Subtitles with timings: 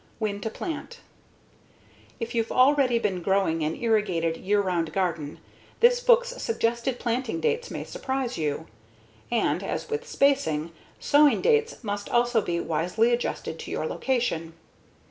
[0.17, 1.01] When to Plant
[2.19, 5.39] If you've already been growing an irrigated year round garden,
[5.79, 8.65] this book's suggested planting dates may surprise you.
[9.29, 14.53] And as with spacing, sowing dates must also be wisely adjusted to your location.